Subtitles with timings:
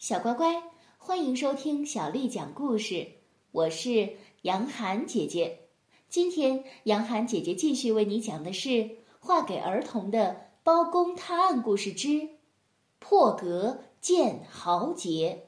[0.00, 0.62] 小乖乖，
[0.96, 3.06] 欢迎收听小丽讲故事。
[3.52, 5.68] 我是杨涵姐姐。
[6.08, 8.68] 今天，杨涵姐姐继续为你讲的是
[9.18, 12.30] 《画给儿童的包公探案故事之
[12.98, 15.42] 破格见豪杰》，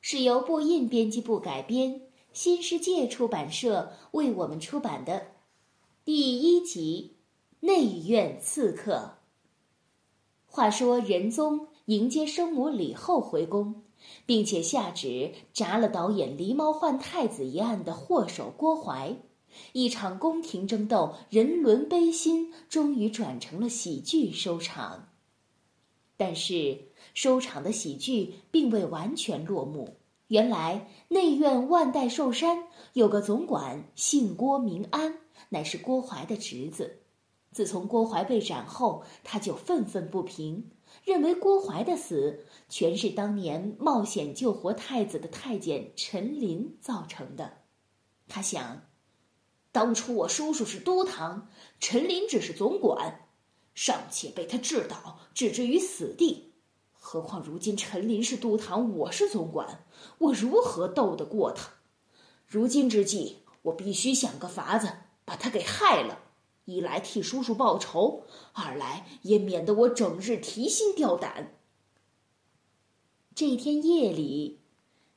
[0.00, 2.02] 是由布印编辑部改编，
[2.32, 5.32] 新世界出版社为我们出版的
[6.04, 7.16] 第一集
[7.66, 8.94] 《内院刺客》。
[10.46, 11.66] 话说仁宗。
[11.86, 13.82] 迎接生母李后回宫，
[14.24, 19.16] 并且下旨铡了导演狸猫换太子一案的祸首郭槐。
[19.72, 25.08] 一场宫廷争斗、人伦悲心，终于转成了喜剧收场。
[26.16, 29.96] 但是，收场的喜剧并未完全落幕。
[30.28, 36.98] 原来，内院万代寿山有个总管，姓郭名安，乃是郭槐的侄子。
[37.52, 40.70] 自从郭槐被斩后，他就愤愤不平。
[41.06, 47.58] 认为郭淮的死全是当年冒险救活太子的太监陈琳造成的。
[48.26, 48.82] 他想，
[49.70, 53.28] 当初我叔叔是都堂，陈琳只是总管，
[53.72, 56.54] 尚且被他治倒，置之于死地。
[56.92, 59.86] 何况如今陈琳是都堂，我是总管，
[60.18, 61.74] 我如何斗得过他？
[62.48, 64.92] 如今之计，我必须想个法子
[65.24, 66.18] 把他给害了。
[66.66, 71.54] 一来替叔叔报仇，二来也免得我整日提心吊胆。
[73.34, 74.60] 这天夜里，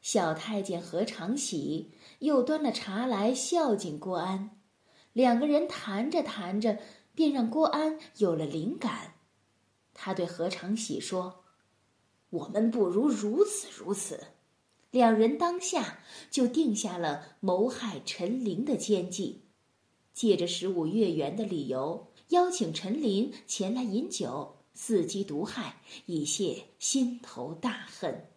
[0.00, 4.58] 小太监何长喜又端了茶来孝敬郭安，
[5.12, 6.78] 两个人谈着谈着，
[7.14, 9.14] 便让郭安有了灵感。
[9.92, 11.44] 他对何长喜说
[12.30, 14.18] ：“我们不如如此如此。”
[14.90, 15.98] 两人当下
[16.30, 19.43] 就定下了谋害陈琳的奸计。
[20.14, 28.28] 借着十五月圆的理由，邀请陈琳前来饮酒，伺机毒害，以泄心头大恨。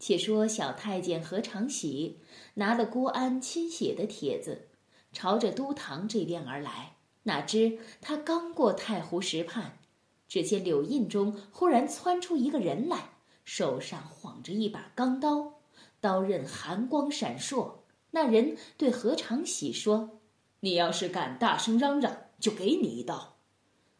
[0.00, 2.18] 且说小太监何长喜
[2.54, 4.70] 拿了郭安亲写的帖子，
[5.12, 6.96] 朝着都堂这边而来。
[7.22, 9.78] 哪知他刚过太湖石畔，
[10.26, 13.10] 只见柳印中忽然窜出一个人来，
[13.44, 15.60] 手上晃着一把钢刀，
[16.00, 17.72] 刀刃寒光闪烁。
[18.10, 20.18] 那人对何长喜说。
[20.64, 23.34] 你要是敢大声嚷嚷，就给你一刀。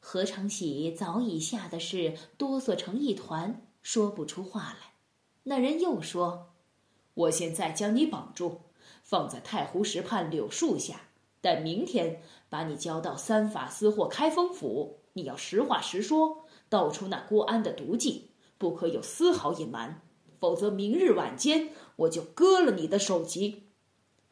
[0.00, 4.94] 何长喜早已吓得是哆嗦成一团，说不出话来。
[5.42, 6.54] 那人又说
[7.12, 8.62] ：“我现在将你绑住，
[9.02, 11.02] 放在太湖石畔柳树下，
[11.42, 15.00] 待明天把你交到三法司或开封府。
[15.12, 20.00] 你要实话实说，道出那郭安的毒计，不可有丝毫隐瞒，
[20.40, 23.64] 否则明日晚间我就割了你的首级。”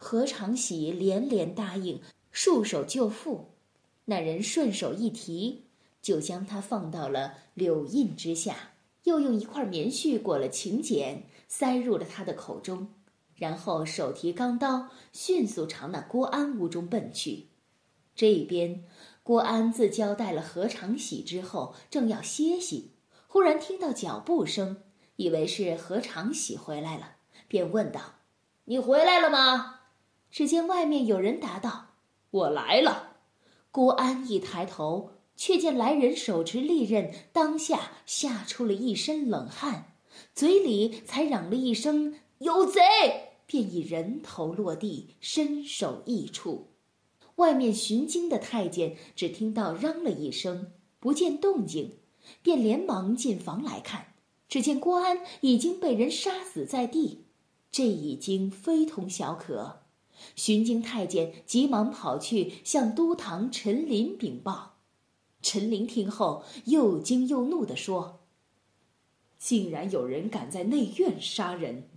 [0.06, 2.02] 何长喜连连答应。
[2.30, 3.46] 束手就缚，
[4.04, 5.64] 那人顺手一提，
[6.02, 12.88] 就将他放到了柳荫之下，又用一块棉絮裹了请柬，塞入了他的口中，
[13.34, 17.46] 然后手提钢刀，迅速朝那郭安屋中奔去。
[18.14, 18.84] 这边，
[19.22, 22.90] 郭安自交代了何长喜之后，正要歇息，
[23.26, 24.82] 忽然听到脚步声，
[25.16, 27.12] 以为是何长喜回来了，
[27.48, 28.16] 便问道
[28.66, 29.80] ：“你回来了吗？”
[30.34, 31.90] 只见外面有人答道。
[32.32, 33.18] 我来了，
[33.70, 39.92] 郭安一抬头，却见来人手持利刃，当下吓出了一身冷汗，
[40.34, 42.80] 嘴里才嚷了一声“有贼”，
[43.46, 46.70] 便已人头落地，身首异处。
[47.36, 51.98] 外面巡经的太监只听到嚷了一声，不见动静，
[52.42, 54.14] 便连忙进房来看，
[54.48, 57.26] 只见郭安已经被人杀死在地，
[57.70, 59.83] 这已经非同小可。
[60.34, 64.76] 巡京太监急忙跑去向都堂陈琳禀报，
[65.42, 68.20] 陈琳听后又惊又怒地说
[69.38, 71.88] ：“竟然有人敢在内院杀人！”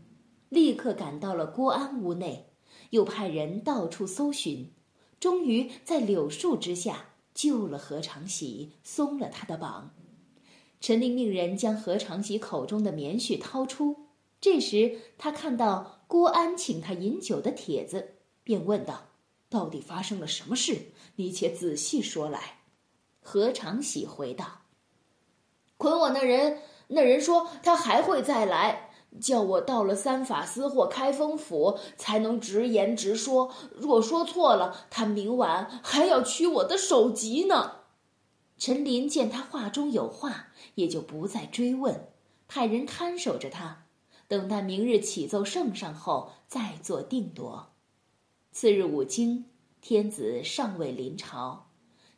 [0.49, 2.51] 立刻赶到了郭安屋内，
[2.91, 4.71] 又派人到处搜寻，
[5.19, 9.93] 终于在柳树之下救了何长喜，松了他的绑。
[10.79, 14.07] 陈琳命人将何长喜口中的棉絮掏出，
[14.39, 18.16] 这时他看到郭安请他饮酒的帖子。
[18.47, 19.07] 便问道
[19.51, 20.93] ：“到底发生了什么事？
[21.17, 22.59] 你且仔细说来。”
[23.19, 24.61] 何长喜回道
[25.75, 33.53] ：“捆我那人，那人说他还会再来，叫我到了三法司或开封府才能直言直说。
[33.75, 37.81] 若说错了，他明晚还要取我的首级呢。”
[38.57, 42.07] 陈琳见他话中有话，也就不再追问，
[42.47, 43.83] 派人看守着他，
[44.29, 47.73] 等待明日启奏圣上后再做定夺。
[48.59, 49.45] 次日五更，
[49.81, 51.69] 天子尚未临朝，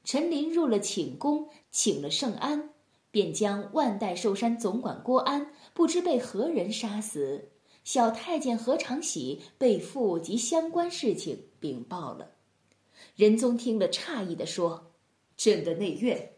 [0.05, 2.69] 陈琳入了寝宫，请了圣安，
[3.11, 7.49] 便将万代寿山总管郭安不知被何人杀死，
[7.83, 12.31] 小太监何长喜被缚及相关事情禀报了。
[13.17, 14.93] 仁宗听了，诧异地说
[15.35, 16.35] ：“朕的内院，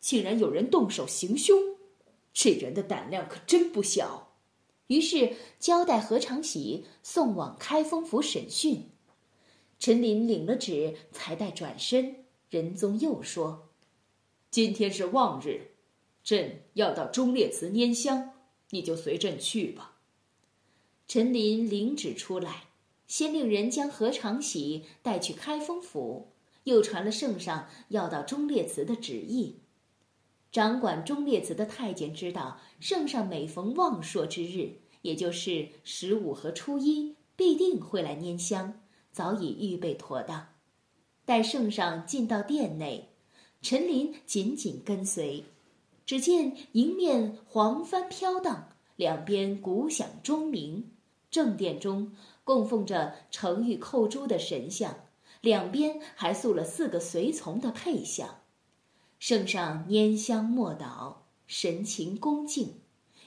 [0.00, 1.58] 竟然有人动手行凶，
[2.32, 4.32] 这人的胆量可真不小。”
[4.88, 8.88] 于是交代何长喜送往开封府审讯。
[9.82, 13.70] 陈琳领了旨，才待转身，仁宗又说
[14.48, 15.72] ：“今天是望日。”
[16.22, 18.30] 朕要到忠烈祠拈香，
[18.70, 19.98] 你就随朕去吧。
[21.08, 22.66] 陈琳领旨出来，
[23.08, 26.28] 先令人将何长喜带去开封府，
[26.62, 29.62] 又传了圣上要到忠烈祠的旨意。
[30.52, 38.80] 掌管忠烈祠的太监知道，圣上每逢望朔之日，也就是十五和初一，必定会来拈香，
[39.12, 40.48] 早已预备妥当。
[41.24, 43.10] 待圣上进到殿内，
[43.60, 45.44] 陈琳紧紧跟随。
[46.04, 50.90] 只见迎面黄帆飘荡，两边鼓响钟鸣。
[51.30, 52.12] 正殿中
[52.44, 54.94] 供奉着成玉扣珠的神像，
[55.40, 58.40] 两边还塑了四个随从的配像。
[59.18, 61.14] 圣上拈香默祷，
[61.46, 62.74] 神情恭敬。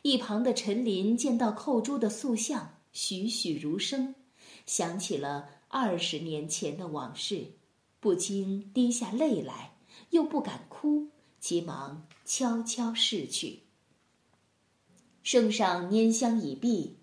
[0.01, 4.13] 一旁的陈琳见到扣珠的塑像栩栩如生，
[4.67, 7.47] 想起了二十年前的往事，
[7.99, 9.75] 不禁滴下泪来，
[10.11, 11.09] 又不敢哭。
[11.37, 13.63] 急忙悄悄逝去。
[15.21, 16.95] 圣上拈香已毕，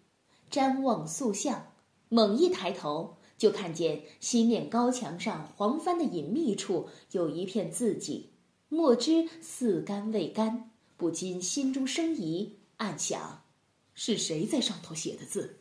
[0.50, 1.74] 瞻望塑像，
[2.08, 8.30] 猛一抬头，就看见西面高墙上黄帆的隐秘处有一片字迹，
[8.70, 13.44] 墨汁似干未干，不禁心中生疑，暗想：
[13.92, 15.58] 是谁在上头写的字？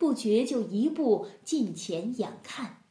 [0.00, 2.84] 不觉就一步近前仰看，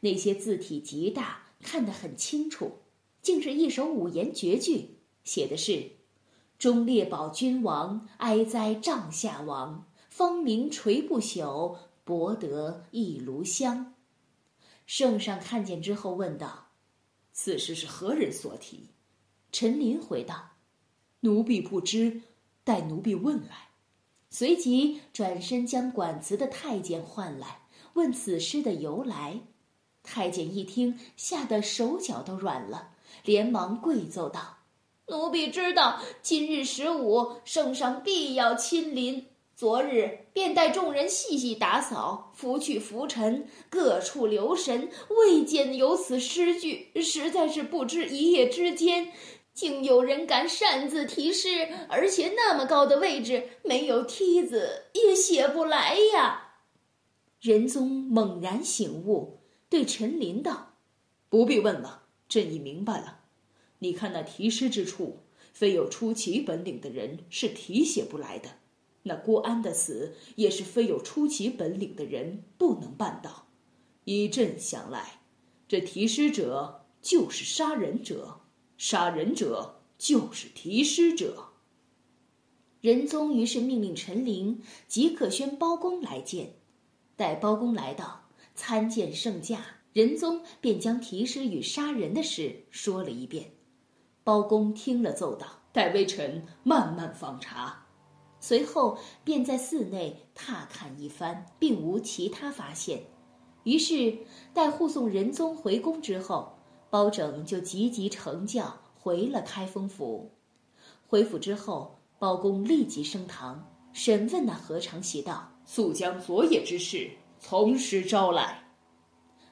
[0.00, 2.78] 那些字体极大，看得很清楚。
[3.20, 5.90] 竟是一首五言绝句，写的是
[6.58, 9.86] ：“忠烈保君王，哀哉帐下王。
[10.08, 13.92] 芳名垂不朽，博得一炉香。”
[14.86, 16.68] 圣上看见之后问道
[17.34, 18.88] ：“此诗是何人所题？”
[19.52, 20.52] 陈琳回道
[21.20, 22.22] ：“奴婢不知，
[22.64, 23.65] 待奴婢问来。”
[24.38, 27.62] 随即转身将管词的太监唤来，
[27.94, 29.40] 问此诗的由来。
[30.02, 32.90] 太监一听，吓得手脚都软了。
[33.24, 34.58] 连忙跪奏道
[35.08, 39.24] ：“奴婢知道，今日十五，圣上必要亲临。
[39.54, 49.10] 昨日便带众人细细打扫，拂去浮尘，各处留神，未见有此诗句，实在是不知一夜之间，
[49.56, 56.58] 竟有人敢擅自题诗，而且那么高的位置，没有梯子也写不来呀。”
[57.40, 60.74] 仁宗猛然醒悟，对陈琳道
[61.30, 63.20] ：“不必问了。”朕已明白了，
[63.78, 65.20] 你看那题诗之处，
[65.52, 68.50] 非有出奇本领的人是题写不来的。
[69.04, 73.46] 那郭安的死，也是非有出奇本领的人不能办到。
[74.04, 75.20] 依朕想来，
[75.68, 78.40] 这题诗者就是杀人者，
[78.76, 81.48] 杀人者就是题诗者。
[82.80, 86.54] 仁宗于是命令陈琳即刻宣包公来见。
[87.16, 89.64] 待包公来到，参见圣驾。
[89.92, 93.52] 仁宗便将题诗与杀人的事说了一遍，
[94.22, 97.86] 包公听了，奏道：“待微臣慢慢访查。”
[98.38, 103.04] 随后便在寺内踏看一番，并无其他发现。
[103.64, 104.18] 于是
[104.52, 106.55] 待护送仁宗回宫之后，
[106.96, 110.32] 包拯就急急乘轿回了开封府。
[111.06, 118.72] 回府之后，包公立即升堂审问那何长喜道：“速将昨夜之事从实招来。”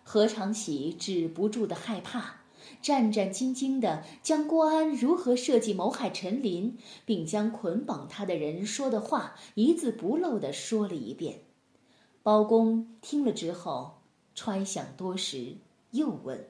[0.03, 2.35] 何长喜止不住的害怕，
[2.81, 11.43] 战战兢兢地将郭安如何设计谋害陈琳，并将捆绑他的人说的话一字不漏地说了一遍。
[12.23, 14.01] 包公听了之后，
[14.35, 15.59] 揣想多时，
[15.91, 16.49] 又问：“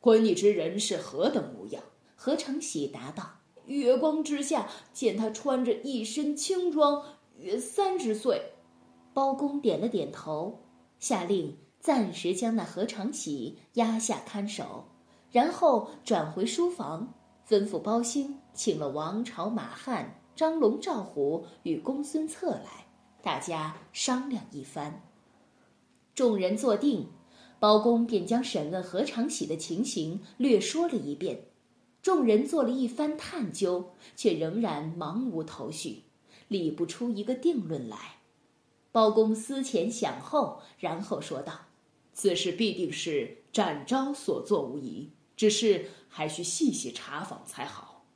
[0.00, 1.82] 捆你之人是何等模样？”
[2.16, 7.02] 何长喜答道：“月光之下，见他穿着一身青装，
[7.38, 8.52] 约三十岁。”
[9.14, 10.62] 包公点了点头，
[10.98, 11.56] 下令。
[11.80, 14.84] 暂时将那何长喜押下看守，
[15.32, 17.14] 然后转回书房，
[17.48, 22.86] 吩咐包兴请了王朝、马汉、张龙、赵虎与公孙策来，
[23.22, 25.02] 大家商量一番。
[26.14, 27.08] 众人坐定，
[27.60, 31.44] 包公便将审问何长喜的情形略说了一遍。
[32.02, 36.04] 众人做了一番探究，却仍然茫无头绪，
[36.48, 38.16] 理不出一个定论来。
[38.90, 41.66] 包公思前想后，然后说道。
[42.14, 48.06] 此事必定是展昭所作无疑，只是还需细细查访才好。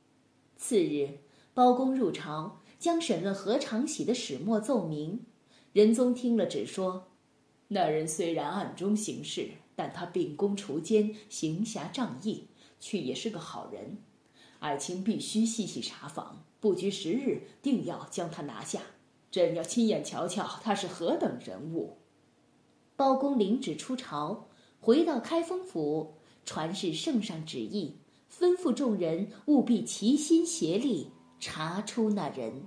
[0.57, 1.19] 次日，
[1.53, 5.21] 包公入朝，将审问何长喜的始末奏明。
[5.73, 7.07] 仁宗听了，只说
[7.67, 12.47] ：“那人虽然暗中行事，但他秉公除奸，行侠仗义，
[12.79, 13.97] 却也是个好人。
[14.59, 18.81] 爱卿必须细细查访，不拘时日，定要将他拿下。
[19.31, 21.97] 朕要亲眼瞧瞧他是何等人物。”
[22.95, 24.47] 包公领旨出朝，
[24.79, 26.13] 回到开封府，
[26.45, 27.97] 传示圣上旨意，
[28.31, 31.09] 吩咐众人务必齐心协力。
[31.37, 32.63] 查出那人，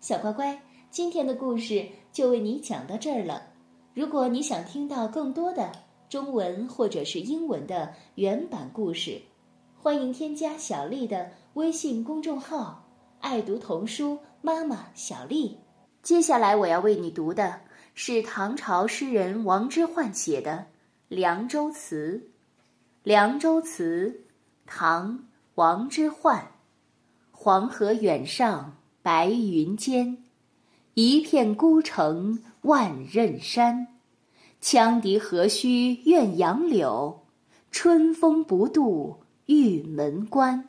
[0.00, 3.51] 小乖乖，今天的故事就为你讲到这儿了。
[3.94, 5.70] 如果你想听到更多的
[6.08, 9.20] 中文或者是英文的原版故事，
[9.76, 12.88] 欢迎添加小丽的微信公众号
[13.20, 15.58] “爱读童书妈妈小丽”。
[16.02, 17.60] 接下来我要为你读的
[17.92, 20.52] 是唐朝诗人王之涣写的
[21.08, 22.16] 《凉州词》。
[23.02, 24.22] 《凉州词》，
[24.64, 25.18] 唐·
[25.56, 26.40] 王之涣。
[27.30, 30.24] 黄河远上白云间，
[30.94, 33.86] 一片孤城万仞山。
[34.60, 37.24] 羌笛何须怨杨柳，
[37.70, 40.68] 春风不度玉门关。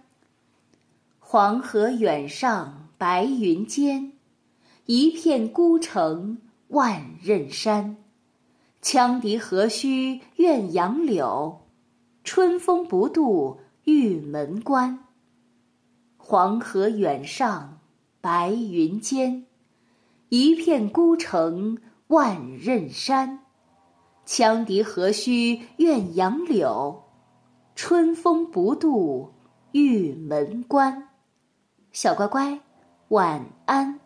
[1.19, 4.13] 黄河远上白云间，
[4.85, 7.97] 一片孤城万仞山。
[8.81, 11.61] 羌笛何须怨杨柳，
[12.23, 15.05] 春风不度玉门关。
[16.17, 17.79] 黄河远上
[18.19, 19.45] 白云间，
[20.35, 23.41] 一片孤城万仞山。
[24.25, 27.03] 羌笛何须怨杨柳，
[27.75, 29.31] 春风不度
[29.73, 31.09] 玉门关。
[31.91, 32.59] 小乖乖，
[33.09, 33.99] 晚安。